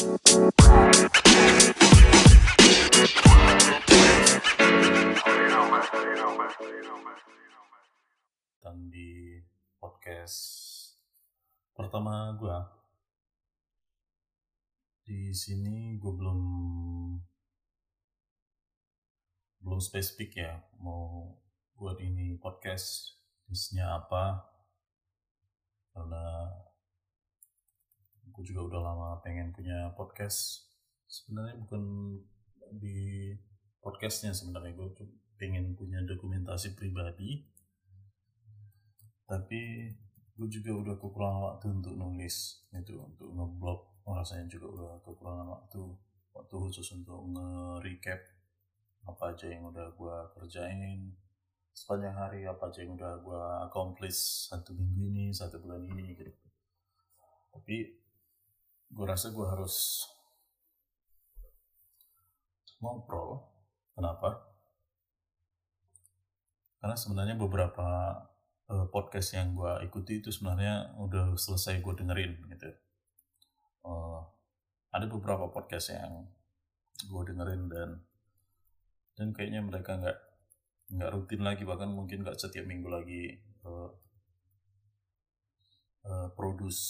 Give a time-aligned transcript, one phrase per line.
[0.00, 0.08] Dan
[8.88, 9.36] di
[9.76, 10.40] podcast
[11.76, 12.56] pertama gue
[15.04, 16.40] di sini gue belum
[19.60, 21.36] belum spesifik ya mau
[21.76, 23.20] buat ini podcast
[23.52, 24.48] isinya apa.
[25.92, 26.48] Karena
[28.30, 30.70] gue juga udah lama pengen punya podcast.
[31.10, 31.82] Sebenarnya bukan
[32.78, 33.34] di
[33.82, 34.72] podcastnya sebenarnya.
[34.78, 34.88] Gue
[35.36, 37.44] pengen punya dokumentasi pribadi.
[39.26, 39.90] Tapi
[40.34, 42.66] gue juga udah kekurangan waktu untuk nulis.
[42.70, 43.80] Itu untuk ngeblog.
[44.06, 45.82] Rasanya juga udah kekurangan waktu.
[46.30, 48.20] Waktu khusus untuk nge-recap
[49.10, 51.10] apa aja yang udah gue kerjain.
[51.70, 56.30] Sepanjang hari apa aja yang udah gue accomplish satu minggu ini satu bulan ini gitu.
[57.50, 57.99] Tapi
[58.90, 60.06] gue rasa gue harus
[62.82, 63.46] ngobrol.
[63.94, 64.50] Kenapa?
[66.80, 68.16] Karena sebenarnya beberapa
[68.72, 72.70] uh, podcast yang gue ikuti itu sebenarnya udah selesai gue dengerin gitu.
[73.84, 74.24] Uh,
[74.90, 76.26] ada beberapa podcast yang
[77.00, 77.90] gue dengerin dan
[79.16, 80.18] dan kayaknya mereka nggak
[80.90, 83.88] nggak rutin lagi bahkan mungkin nggak setiap minggu lagi uh,
[86.08, 86.82] uh, produce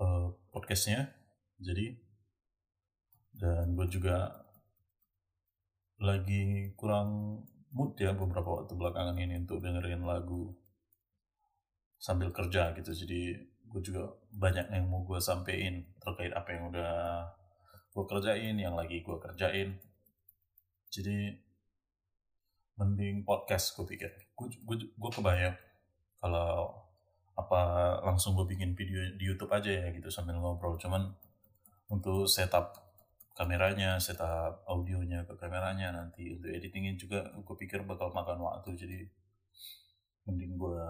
[0.00, 1.12] uh, podcastnya.
[1.60, 1.92] Jadi
[3.36, 4.32] dan gue juga
[6.00, 10.56] lagi kurang mood ya beberapa waktu belakangan ini untuk dengerin lagu
[12.00, 12.90] sambil kerja gitu.
[12.90, 13.36] Jadi
[13.70, 16.92] gue juga banyak yang mau gue sampein terkait apa yang udah
[17.92, 19.76] gue kerjain yang lagi gue kerjain.
[20.90, 21.36] Jadi
[22.80, 24.10] mending podcast gue pikir.
[24.34, 25.54] Gue gue, gue kebayang
[26.18, 26.72] kalau
[27.40, 27.60] apa
[28.04, 30.76] langsung gue bikin video di YouTube aja ya gitu sambil ngobrol.
[30.76, 31.08] Cuman
[31.88, 32.76] untuk setup
[33.34, 38.76] kameranya, setup audionya ke kameranya nanti untuk editingin juga gue pikir bakal makan waktu.
[38.76, 38.98] Jadi
[40.28, 40.84] mending gue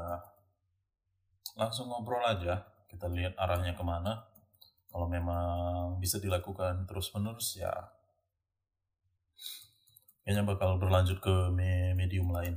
[1.54, 4.26] langsung ngobrol aja kita lihat arahnya ke mana.
[4.90, 7.70] Kalau memang bisa dilakukan terus menerus ya
[10.30, 11.34] kayaknya bakal berlanjut ke
[11.98, 12.54] medium lain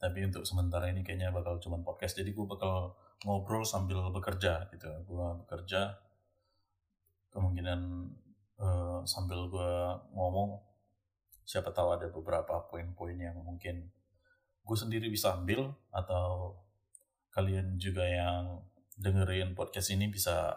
[0.00, 2.16] tapi untuk sementara ini kayaknya bakal cuma podcast.
[2.16, 2.96] Jadi gue bakal
[3.28, 4.88] ngobrol sambil bekerja gitu.
[5.04, 6.00] Gue bekerja
[7.30, 7.80] kemungkinan
[8.56, 9.72] uh, sambil gue
[10.16, 10.56] ngomong
[11.44, 13.92] siapa tahu ada beberapa poin-poin yang mungkin
[14.64, 16.56] gue sendiri bisa ambil atau
[17.36, 18.64] kalian juga yang
[18.96, 20.56] dengerin podcast ini bisa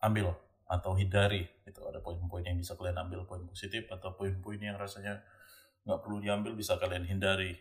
[0.00, 0.32] ambil
[0.68, 5.20] atau hindari itu ada poin-poin yang bisa kalian ambil poin positif atau poin-poin yang rasanya
[5.88, 7.56] nggak perlu diambil bisa kalian hindari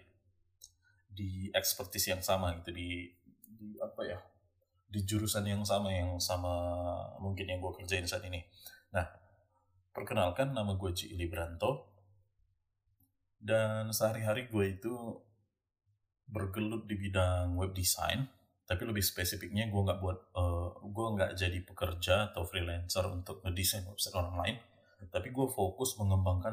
[1.17, 3.09] di ekspertis yang sama gitu di,
[3.50, 4.19] di apa ya
[4.88, 6.53] di jurusan yang sama yang sama
[7.17, 8.45] mungkin yang gue kerjain saat ini.
[8.94, 9.03] Nah
[9.91, 11.97] perkenalkan nama gue Cili Branto.
[13.38, 14.94] Dan sehari-hari gue itu
[16.25, 18.25] bergelut di bidang web design
[18.67, 23.88] tapi lebih spesifiknya gue nggak buat uh, gue nggak jadi pekerja atau freelancer untuk ngedesain
[23.88, 24.55] website orang lain.
[25.07, 26.51] Tapi gue fokus mengembangkan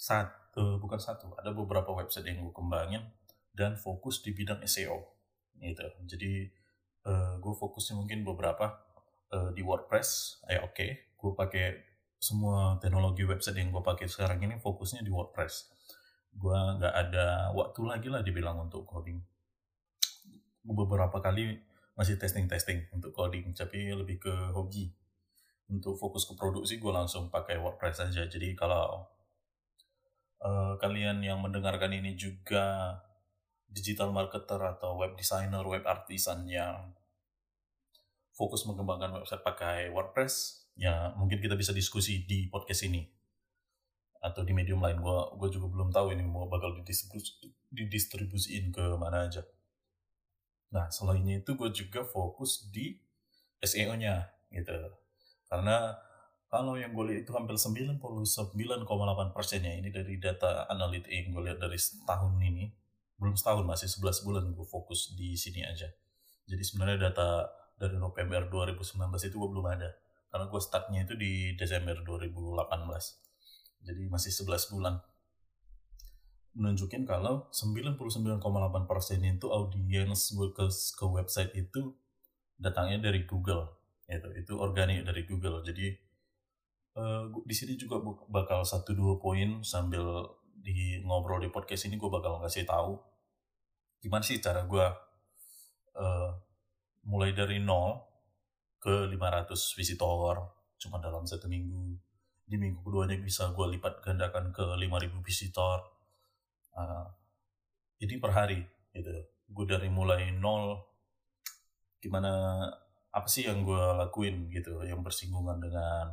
[0.00, 3.04] satu bukan satu ada beberapa website yang gue kembangin
[3.54, 4.98] dan fokus di bidang SEO
[5.60, 6.48] gitu jadi
[7.04, 8.80] uh, eh, gue fokusnya mungkin beberapa
[9.34, 10.90] uh, di WordPress eh oke okay.
[11.14, 11.66] gue pakai
[12.20, 15.72] semua teknologi website yang gue pakai sekarang ini fokusnya di WordPress
[16.30, 19.20] gue nggak ada waktu lagi lah dibilang untuk coding
[20.64, 21.58] beberapa kali
[21.98, 24.88] masih testing-testing untuk coding, tapi lebih ke hobi.
[25.70, 28.26] Untuk fokus ke produksi, gue langsung pakai WordPress aja.
[28.26, 29.06] Jadi kalau
[30.42, 32.96] uh, kalian yang mendengarkan ini juga
[33.70, 36.92] digital marketer atau web designer, web artisan yang
[38.34, 43.06] fokus mengembangkan website pakai WordPress, ya mungkin kita bisa diskusi di podcast ini
[44.20, 45.00] atau di medium lain.
[45.00, 49.46] Gue gue juga belum tahu ini mau bakal didistribusi, didistribusiin ke mana aja.
[50.70, 52.94] Nah, selainnya itu gue juga fokus di
[53.60, 54.72] SEO-nya gitu.
[55.50, 55.98] Karena
[56.50, 61.58] kalau yang gue lihat itu hampir 99,8 persennya ini dari data analitik yang gue lihat
[61.62, 62.70] dari setahun ini.
[63.20, 65.86] Belum setahun, masih 11 bulan gue fokus di sini aja.
[66.48, 67.46] Jadi sebenarnya data
[67.76, 68.96] dari November 2019
[69.28, 69.92] itu gue belum ada.
[70.32, 72.64] Karena gue startnya itu di Desember 2018.
[73.84, 74.94] Jadi masih 11 bulan
[76.54, 78.42] menunjukin kalau 99,8%
[79.22, 81.94] itu audiens gue ke, ke website itu
[82.58, 83.70] datangnya dari Google
[84.10, 85.94] itu itu organik dari Google jadi
[86.98, 90.26] uh, di sini juga bakal satu dua poin sambil
[90.60, 93.00] di ngobrol di podcast ini gue bakal ngasih tahu
[94.00, 94.86] gimana sih cara gue
[95.96, 96.30] uh,
[97.04, 98.00] mulai dari nol
[98.80, 100.40] ke 500 visitor
[100.80, 102.00] cuma dalam satu minggu.
[102.48, 105.84] Di minggu keduanya bisa gue lipat gandakan ke 5000 visitor.
[106.72, 107.06] Uh,
[108.00, 108.64] ini per hari
[108.96, 109.12] gitu.
[109.52, 110.80] Gue dari mulai nol
[112.00, 112.64] gimana
[113.12, 116.08] apa sih yang gue lakuin gitu yang bersinggungan dengan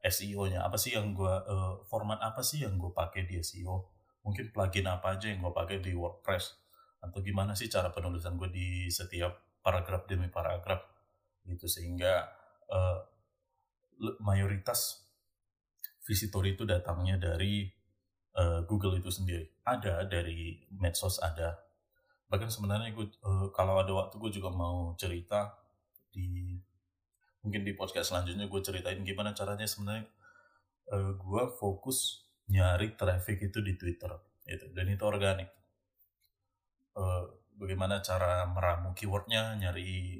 [0.00, 3.84] SEO-nya apa sih yang gue uh, format apa sih yang gue pakai di SEO
[4.24, 6.56] mungkin plugin apa aja yang gue pakai di WordPress?
[7.00, 10.80] Atau gimana sih cara penulisan gue di setiap paragraf demi paragraf?
[11.44, 12.28] Gitu sehingga
[12.68, 13.00] uh,
[14.24, 15.04] mayoritas
[16.04, 17.68] visitor itu datangnya dari
[18.36, 19.48] uh, Google itu sendiri.
[19.64, 21.60] Ada dari medsos ada.
[22.28, 25.56] Bahkan sebenarnya gue uh, kalau ada waktu gue juga mau cerita
[26.12, 26.56] di
[27.40, 30.04] mungkin di podcast selanjutnya gue ceritain gimana caranya sebenarnya
[30.92, 34.10] uh, gue fokus nyari traffic itu di Twitter
[34.44, 35.48] itu dan itu organik.
[36.90, 40.18] Uh, bagaimana cara meramu keywordnya nyari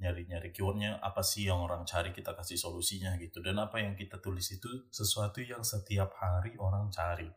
[0.00, 3.40] nyari nyari keywordnya apa sih yang orang cari kita kasih solusinya gitu.
[3.40, 7.28] Dan apa yang kita tulis itu sesuatu yang setiap hari orang cari.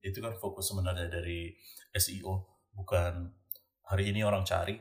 [0.00, 1.52] Itu kan fokus sebenarnya dari
[1.92, 3.28] SEO bukan
[3.90, 4.78] hari ini orang cari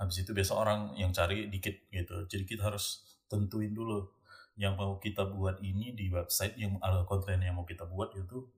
[0.00, 2.24] habis itu besok orang yang cari dikit gitu.
[2.24, 4.08] Jadi kita harus tentuin dulu
[4.56, 8.48] yang mau kita buat ini di website yang konten yang mau kita buat itu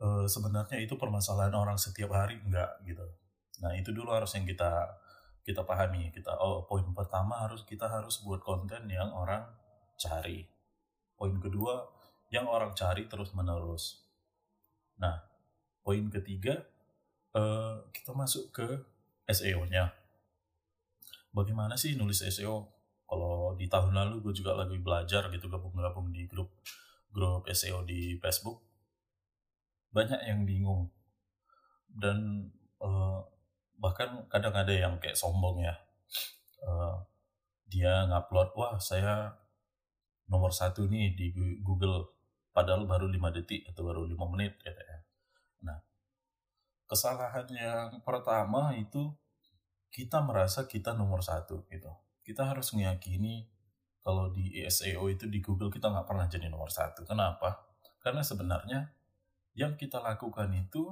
[0.00, 3.04] uh, sebenarnya itu permasalahan orang setiap hari enggak gitu.
[3.62, 5.00] Nah itu dulu harus yang kita
[5.44, 9.44] kita pahami kita oh poin pertama harus kita harus buat konten yang orang
[10.00, 10.48] cari.
[11.14, 11.84] Poin kedua
[12.32, 14.04] yang orang cari terus menerus.
[14.98, 15.24] Nah
[15.84, 16.64] poin ketiga
[17.36, 18.68] uh, kita masuk ke
[19.28, 20.04] SEO-nya
[21.34, 22.70] bagaimana sih nulis SEO
[23.04, 26.54] kalau di tahun lalu gue juga lagi belajar gitu gabung-gabung di grup
[27.14, 28.64] grup SEO di Facebook.
[29.94, 30.90] Banyak yang bingung.
[31.86, 32.50] Dan
[32.82, 33.22] uh,
[33.78, 35.74] bahkan kadang ada yang kayak sombong ya.
[36.64, 36.96] Uh,
[37.70, 39.36] dia ngupload wah saya
[40.26, 41.30] nomor satu nih di
[41.60, 42.08] Google
[42.50, 44.98] padahal baru 5 detik atau baru 5 menit gitu ya.
[45.70, 45.78] Nah,
[46.84, 49.12] kesalahan yang pertama itu
[49.88, 51.90] kita merasa kita nomor satu gitu.
[52.24, 53.46] Kita harus meyakini
[54.04, 57.06] kalau di SEO itu di Google kita nggak pernah jadi nomor satu.
[57.06, 57.64] Kenapa?
[58.02, 58.90] Karena sebenarnya
[59.54, 60.90] yang kita lakukan itu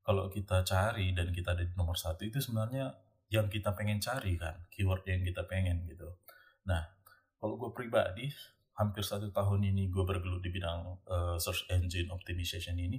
[0.00, 2.96] kalau kita cari dan kita di nomor satu itu sebenarnya
[3.30, 6.18] yang kita pengen cari kan keyword yang kita pengen gitu
[6.66, 6.82] nah
[7.38, 8.32] kalau gue pribadi
[8.74, 12.98] hampir satu tahun ini gue bergelut di bidang uh, search engine optimization ini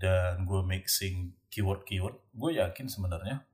[0.00, 3.44] dan gue mixing keyword-keyword gue yakin sebenarnya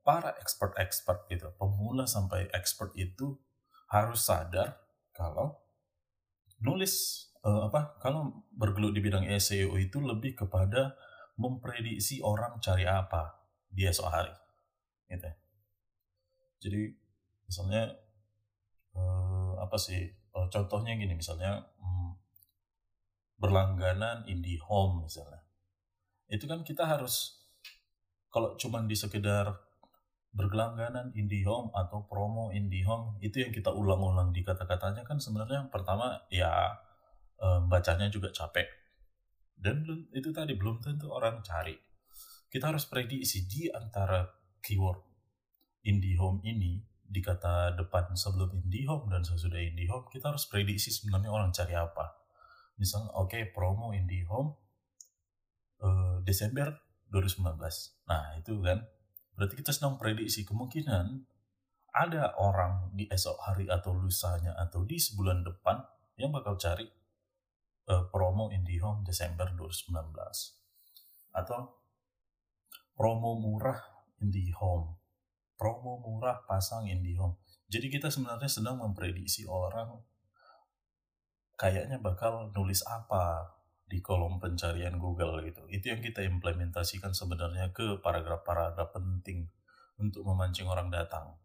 [0.00, 3.36] para expert-expert gitu pemula sampai expert itu
[3.92, 4.80] harus sadar
[5.12, 5.60] kalau
[6.64, 10.96] nulis uh, apa kalau bergelut di bidang SEO itu lebih kepada
[11.36, 14.34] memprediksi orang cari apa di esok hari
[15.08, 15.30] gitu.
[16.60, 16.82] Jadi
[17.48, 17.92] misalnya
[18.94, 21.99] uh, apa sih uh, contohnya gini misalnya um,
[23.40, 25.40] berlangganan IndiHome misalnya.
[26.28, 27.40] Itu kan kita harus
[28.30, 29.50] kalau cuma di sekedar
[30.30, 36.22] bergelangganan IndiHome atau promo IndiHome itu yang kita ulang-ulang di kata-katanya kan sebenarnya yang pertama
[36.30, 36.78] ya
[37.42, 38.68] um, bacanya juga capek.
[39.58, 39.82] Dan
[40.14, 41.74] itu tadi belum tentu orang cari.
[42.46, 44.22] Kita harus prediksi di antara
[44.62, 45.02] keyword
[45.82, 46.78] IndiHome ini
[47.10, 52.19] di kata depan sebelum IndiHome dan sesudah IndiHome kita harus prediksi sebenarnya orang cari apa
[52.80, 54.56] misalnya oke okay, promo IndiHome
[55.84, 56.72] uh, Desember
[57.12, 57.60] 2019
[58.08, 58.80] nah itu kan.
[59.36, 61.24] Berarti kita sedang prediksi kemungkinan
[61.96, 65.80] ada orang di esok hari atau lusanya atau di sebulan depan
[66.20, 66.86] yang bakal cari
[67.90, 69.96] uh, promo IndiHome Desember 2019
[71.34, 71.60] atau
[72.94, 73.80] promo murah
[74.20, 74.98] IndiHome
[75.58, 77.38] promo murah pasang IndiHome
[77.70, 79.98] jadi kita sebenarnya sedang memprediksi orang
[81.60, 83.52] kayaknya bakal nulis apa
[83.84, 89.44] di kolom pencarian Google gitu itu yang kita implementasikan sebenarnya ke paragraf-paragraf penting
[90.00, 91.36] untuk memancing orang datang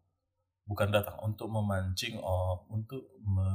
[0.63, 3.51] bukan datang untuk memancing oh, untuk me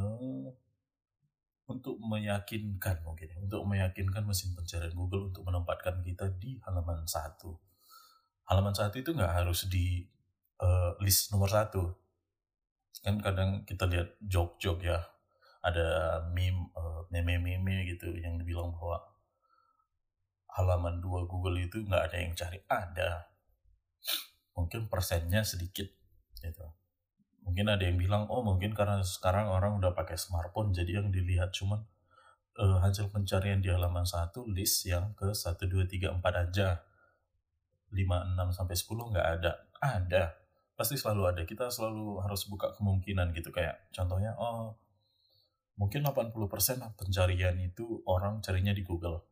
[1.70, 7.54] untuk meyakinkan mungkin ya, untuk meyakinkan mesin pencarian Google untuk menempatkan kita di halaman satu.
[8.50, 10.02] Halaman satu itu nggak harus di
[10.58, 11.94] uh, list nomor satu.
[13.06, 14.98] Kan kadang kita lihat jok-jok ya,
[15.60, 19.00] ada meme, uh, meme-meme gitu yang dibilang bahwa
[20.56, 22.58] halaman dua Google itu nggak ada yang cari.
[22.66, 23.10] Ada.
[24.56, 25.86] Mungkin persennya sedikit
[26.40, 26.66] gitu.
[27.44, 31.52] Mungkin ada yang bilang oh mungkin karena sekarang orang udah pakai smartphone jadi yang dilihat
[31.56, 31.84] cuman
[32.60, 36.68] uh, hasil pencarian di halaman satu list yang ke 1 2 3 4 aja.
[37.90, 39.52] 5 6 sampai 10 nggak ada.
[39.80, 40.24] Ada.
[40.76, 41.42] Pasti selalu ada.
[41.44, 43.52] Kita selalu harus buka kemungkinan gitu.
[43.52, 44.76] Kayak contohnya oh
[45.80, 46.36] mungkin 80%
[46.92, 49.24] pencarian itu orang carinya di Google.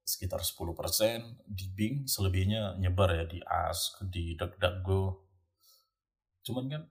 [0.00, 5.02] Sekitar 10% di Bing selebihnya nyebar ya di Ask di DuckDuckGo.
[6.40, 6.82] Cuman kan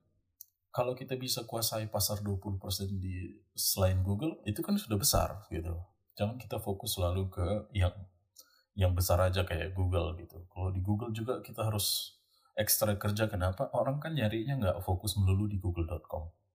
[0.70, 2.62] kalau kita bisa kuasai pasar 20%
[3.02, 5.74] di selain Google itu kan sudah besar gitu.
[6.14, 7.92] Jangan kita fokus selalu ke yang
[8.78, 10.46] yang besar aja kayak Google gitu.
[10.54, 12.14] Kalau di Google juga kita harus
[12.54, 13.26] ekstra kerja.
[13.26, 13.72] Kenapa?
[13.74, 16.45] Orang kan nyarinya nggak fokus melulu di google.com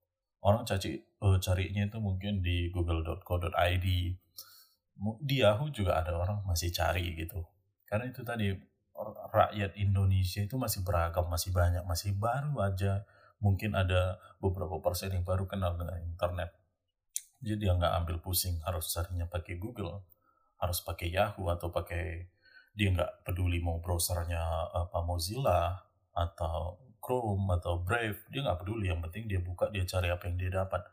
[0.42, 3.88] orang cari uh, carinya itu mungkin di google.co.id
[5.22, 7.42] di Yahoo juga ada orang masih cari gitu.
[7.90, 8.54] Karena itu tadi
[9.34, 13.06] rakyat Indonesia itu masih beragam masih banyak masih baru aja.
[13.42, 16.54] Mungkin ada beberapa persen yang baru kenal dengan internet.
[17.42, 20.06] Jadi dia nggak ambil pusing harus carinya pakai Google
[20.62, 22.30] harus pakai Yahoo atau pakai
[22.78, 25.74] dia nggak peduli mau browsernya apa Mozilla
[26.14, 28.94] atau Chrome atau Brave dia nggak peduli.
[28.94, 30.86] Yang penting dia buka dia cari apa yang dia dapat.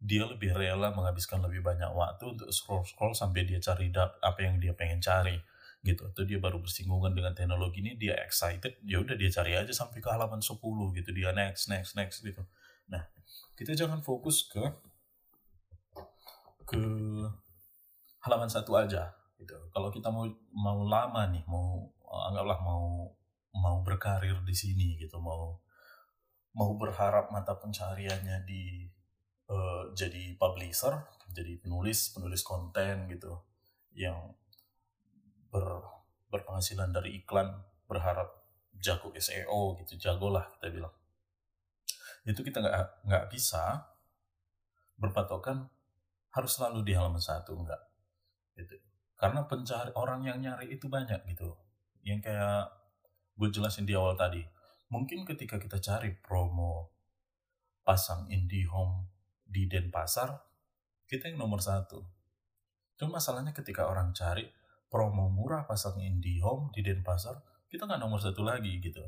[0.00, 4.56] Dia lebih rela menghabiskan lebih banyak waktu untuk scroll scroll sampai dia cari apa yang
[4.56, 5.36] dia pengen cari
[5.84, 6.08] gitu.
[6.08, 10.00] Atau dia baru bersinggungan dengan teknologi ini dia excited ya udah dia cari aja sampai
[10.00, 10.56] ke halaman 10
[10.96, 11.10] gitu.
[11.12, 12.40] Dia next next next gitu.
[12.88, 13.04] Nah
[13.54, 14.64] kita jangan fokus ke
[16.64, 16.80] ke
[18.24, 19.56] halaman satu aja gitu.
[19.72, 20.24] Kalau kita mau
[20.56, 23.12] mau lama nih mau anggaplah mau
[23.56, 25.58] mau berkarir di sini gitu mau
[26.54, 28.86] mau berharap mata pencariannya di
[29.50, 30.98] uh, jadi publisher
[31.30, 33.38] jadi penulis penulis konten gitu
[33.94, 34.34] yang
[35.50, 35.82] ber,
[36.30, 37.50] berpenghasilan dari iklan
[37.90, 38.30] berharap
[38.78, 40.94] jago SEO gitu jago lah kita bilang.
[42.24, 43.90] Itu kita nggak nggak bisa
[45.00, 45.68] berpatokan
[46.30, 47.82] harus selalu di halaman satu enggak
[48.54, 48.78] gitu.
[49.18, 51.52] Karena pencari orang yang nyari itu banyak gitu.
[52.06, 52.79] Yang kayak
[53.40, 54.44] gue jelasin di awal tadi.
[54.92, 56.92] Mungkin ketika kita cari promo
[57.80, 59.08] pasang IndiHome
[59.48, 60.36] di Denpasar
[61.08, 62.04] kita yang nomor satu.
[63.00, 64.44] Cuma masalahnya ketika orang cari
[64.92, 67.40] promo murah pasang IndiHome di Denpasar
[67.72, 69.00] kita nggak nomor satu lagi gitu.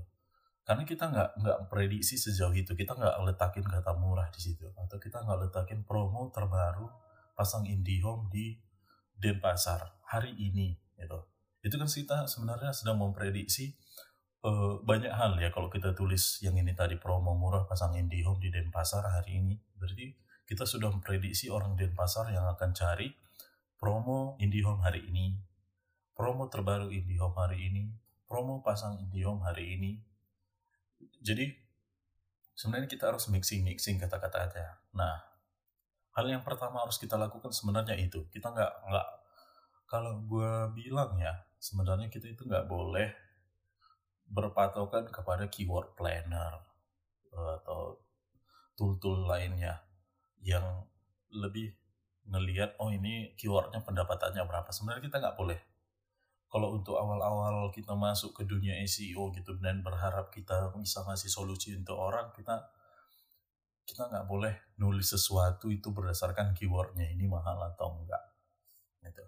[0.64, 2.72] Karena kita nggak nggak prediksi sejauh itu.
[2.72, 4.72] Kita nggak letakin kata murah di situ.
[4.80, 6.88] Atau kita nggak letakin promo terbaru
[7.36, 8.56] pasang IndiHome di
[9.12, 11.20] Denpasar hari ini gitu.
[11.62, 13.78] Itu kan kita sebenarnya sedang memprediksi
[14.42, 18.50] uh, banyak hal ya kalau kita tulis yang ini tadi promo murah pasang IndiHome di
[18.50, 19.54] Denpasar hari ini.
[19.78, 20.14] Berarti
[20.46, 23.14] kita sudah memprediksi orang Denpasar yang akan cari
[23.78, 25.38] promo IndiHome hari ini.
[26.12, 27.88] Promo terbaru IndiHome hari ini.
[28.26, 29.92] Promo pasang IndiHome hari ini.
[31.22, 31.50] Jadi
[32.54, 34.66] sebenarnya kita harus mixing-mixing kata-kata aja.
[34.94, 35.18] Nah
[36.12, 38.26] hal yang pertama harus kita lakukan sebenarnya itu.
[38.28, 39.08] Kita nggak nggak
[39.87, 43.12] kalau gue bilang ya sebenarnya kita itu nggak boleh
[44.32, 46.64] berpatokan kepada keyword planner
[47.36, 48.00] eh, atau
[48.72, 49.84] tool-tool lainnya
[50.40, 50.88] yang
[51.28, 51.76] lebih
[52.26, 54.72] ngelihat oh ini keywordnya pendapatannya berapa.
[54.72, 55.60] Sebenarnya kita nggak boleh.
[56.48, 61.72] Kalau untuk awal-awal kita masuk ke dunia SEO gitu dan berharap kita bisa ngasih solusi
[61.72, 62.60] untuk orang kita
[63.88, 68.20] kita nggak boleh nulis sesuatu itu berdasarkan keywordnya ini mahal atau enggak
[69.00, 69.24] gitu.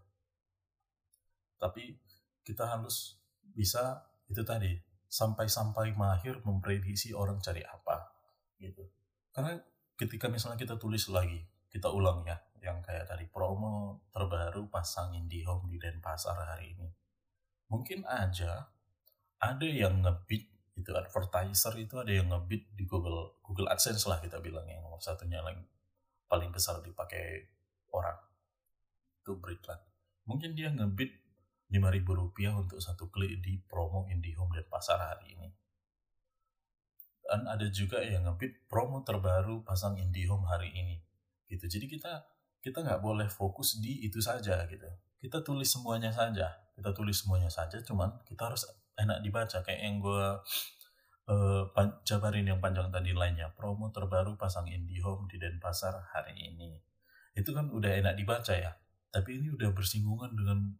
[1.57, 1.97] Tapi
[2.45, 8.11] kita harus bisa itu tadi sampai-sampai mahir memprediksi orang cari apa
[8.59, 8.83] gitu.
[9.31, 9.55] Karena
[9.95, 11.39] ketika misalnya kita tulis lagi
[11.71, 16.91] kita ulang ya yang kayak tadi promo terbaru pasang IndiHome di Denpasar hari ini.
[17.71, 18.67] Mungkin aja
[19.39, 24.43] ada yang ngebit itu advertiser itu ada yang ngebit di Google Google AdSense lah kita
[24.43, 25.63] bilang yang nomor satunya yang
[26.27, 27.47] paling besar dipakai
[27.95, 28.19] orang.
[29.23, 29.79] Itu beriklan
[30.25, 31.24] mungkin dia ngebit
[31.83, 35.49] ribu rupiah untuk satu klik di promo IndiHome dan pasar hari ini.
[37.25, 41.01] Dan ada juga yang ngebit promo terbaru pasang IndiHome hari ini.
[41.49, 41.67] Gitu.
[41.67, 42.23] Jadi kita
[42.61, 44.89] kita nggak boleh fokus di itu saja gitu.
[45.19, 46.53] Kita tulis semuanya saja.
[46.75, 48.67] Kita tulis semuanya saja, cuman kita harus
[48.99, 50.27] enak dibaca kayak yang gue
[51.31, 51.63] uh,
[52.03, 53.51] jabarin yang panjang tadi lainnya.
[53.55, 56.77] Promo terbaru pasang IndiHome di Denpasar hari ini.
[57.35, 58.75] Itu kan udah enak dibaca ya.
[59.15, 60.75] Tapi ini udah bersinggungan dengan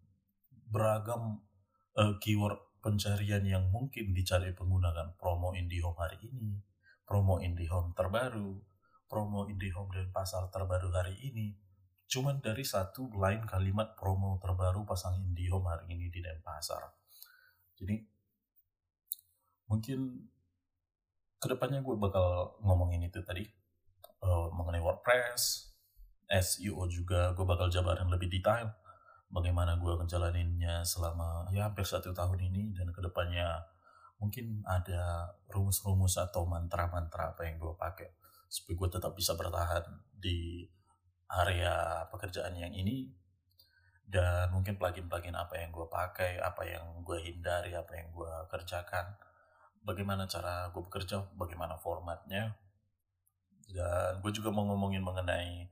[0.75, 1.39] beragam
[1.95, 6.59] uh, keyword pencarian yang mungkin dicari pengguna kan promo IndiHome hari ini,
[7.07, 8.59] promo IndiHome terbaru,
[9.07, 11.55] promo IndiHome dan pasar terbaru hari ini.
[12.05, 16.83] Cuman dari satu line kalimat promo terbaru pasang IndiHome hari ini di Denpasar.
[17.79, 17.97] Jadi
[19.71, 20.29] mungkin
[21.41, 23.49] ke depannya gue bakal ngomongin itu tadi
[24.21, 25.73] uh, mengenai WordPress,
[26.29, 28.84] SEO juga gue bakal jabarin lebih detail
[29.35, 33.67] bagaimana gue ngejalaninnya selama ya hampir satu tahun ini dan ke depannya
[34.23, 38.15] mungkin ada rumus-rumus atau mantra-mantra apa yang gue pakai
[38.47, 39.83] supaya gue tetap bisa bertahan
[40.15, 40.63] di
[41.27, 43.11] area pekerjaan yang ini.
[44.05, 49.17] Dan mungkin plugin-plugin apa yang gue pakai, apa yang gue hindari, apa yang gue kerjakan,
[49.81, 52.53] bagaimana cara gue bekerja, bagaimana formatnya,
[53.73, 55.67] dan gue juga mau ngomongin mengenai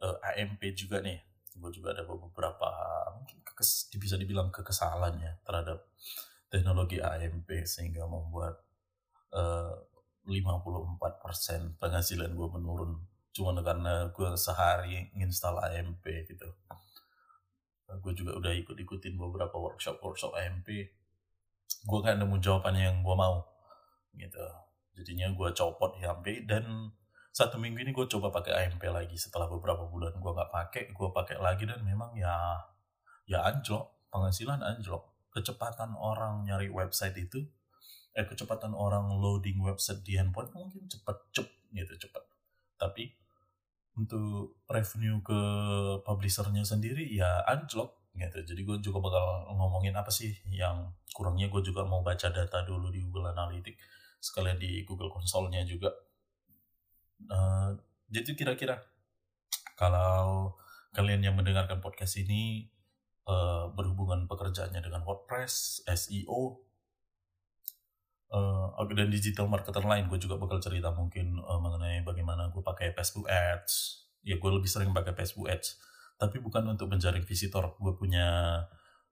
[0.00, 1.20] uh, eh, AMP juga nih,
[1.54, 2.68] gue juga ada beberapa
[3.14, 5.86] mungkin kekes, bisa dibilang kekesalan ya terhadap
[6.50, 8.58] teknologi AMP sehingga membuat
[9.34, 9.74] uh,
[10.26, 12.98] eh, 54% penghasilan gue menurun
[13.34, 16.48] cuma karena gue sehari nginstal AMP gitu.
[17.98, 20.68] Gue juga udah ikut-ikutin beberapa workshop-workshop AMP
[21.84, 23.44] gue kan nemu jawaban yang gue mau
[24.16, 24.46] gitu.
[24.94, 26.94] Jadinya gue copot AMP dan
[27.34, 29.18] satu minggu ini gue coba pakai AMP lagi.
[29.18, 32.62] Setelah beberapa bulan gue nggak pakai gue pakai lagi dan memang ya
[33.26, 33.90] ya anjlok.
[34.14, 35.10] Penghasilan anjlok.
[35.34, 37.42] Kecepatan orang nyari website itu
[38.14, 42.22] eh kecepatan orang loading website di handphone mungkin cepet cep gitu cepet
[42.78, 43.10] tapi
[43.98, 45.40] untuk revenue ke
[46.06, 48.46] publishernya sendiri ya anjlok gitu.
[48.46, 51.50] Jadi gue juga bakal ngomongin apa sih yang kurangnya.
[51.50, 53.82] Gue juga mau baca data dulu di Google Analytics
[54.22, 55.90] sekalian di Google Console-nya juga.
[57.28, 57.76] Uh,
[58.12, 58.82] jadi kira-kira
[59.74, 60.54] kalau
[60.94, 62.70] kalian yang mendengarkan podcast ini
[63.26, 66.64] uh, berhubungan pekerjaannya dengan WordPress, SEO,
[68.34, 72.94] uh, dan digital marketer lain gue juga bakal cerita mungkin uh, mengenai bagaimana gue pakai
[72.94, 74.04] Facebook Ads.
[74.24, 75.78] Ya gue lebih sering pakai Facebook Ads.
[76.18, 77.74] Tapi bukan untuk menjaring visitor.
[77.78, 78.58] Gue punya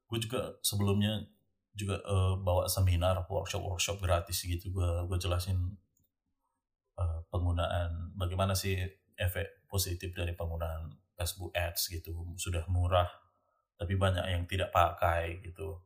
[0.07, 1.25] gue juga sebelumnya
[1.73, 4.71] juga uh, bawa seminar workshop workshop gratis gitu.
[4.71, 5.77] Gue gue jelasin
[7.03, 8.79] uh, penggunaan bagaimana sih
[9.19, 13.11] efek positif dari penggunaan Facebook Ads gitu sudah murah
[13.75, 15.83] tapi banyak yang tidak pakai gitu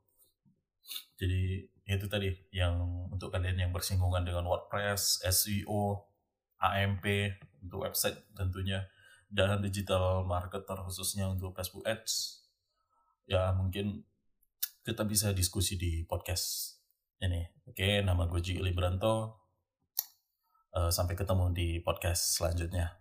[1.17, 2.77] jadi itu tadi yang
[3.15, 6.03] untuk kalian yang bersinggungan dengan WordPress, SEO,
[6.59, 7.07] AMP
[7.63, 8.83] untuk website tentunya
[9.31, 12.43] dan digital marketer khususnya untuk Facebook Ads
[13.27, 14.07] ya mungkin
[14.87, 16.79] kita bisa diskusi di podcast
[17.19, 17.43] ini.
[17.67, 19.46] Oke, nama gue Ji Libranto.
[20.73, 22.97] Uh, sampai ketemu di podcast selanjutnya.